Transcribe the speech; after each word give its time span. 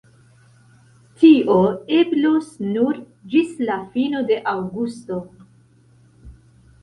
Tio 1.23 1.57
eblos 1.97 2.47
nur 2.69 2.97
ĝis 3.33 3.51
la 3.69 3.75
fino 3.97 4.23
de 4.31 4.37
aŭgusto. 4.53 5.19